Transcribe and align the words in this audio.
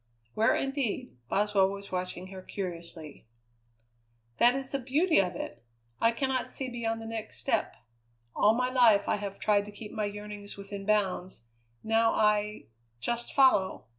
"Where, 0.33 0.55
indeed?" 0.55 1.15
Boswell 1.29 1.69
was 1.69 1.91
watching 1.91 2.29
her 2.29 2.41
curiously. 2.41 3.27
"That 4.39 4.55
is 4.55 4.71
the 4.71 4.79
beauty 4.79 5.19
of 5.21 5.35
it! 5.35 5.63
I 5.99 6.11
cannot 6.11 6.47
see 6.47 6.69
beyond 6.69 7.03
the 7.03 7.05
next 7.05 7.37
step. 7.37 7.75
All 8.35 8.55
my 8.55 8.71
life 8.71 9.07
I 9.07 9.17
have 9.17 9.37
tried 9.37 9.65
to 9.65 9.71
keep 9.71 9.91
my 9.91 10.05
yearnings 10.05 10.57
within 10.57 10.87
bounds; 10.87 11.43
now 11.83 12.13
I 12.13 12.65
just 12.99 13.31
follow. 13.31 13.85